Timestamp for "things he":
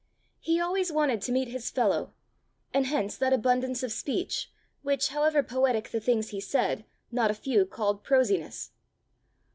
5.99-6.41